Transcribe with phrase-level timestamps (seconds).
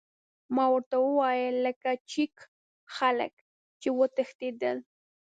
[0.55, 2.35] ما ورته وویل: لکه د چیک
[2.95, 3.33] خلک،
[3.81, 4.77] چې وتښتېدل.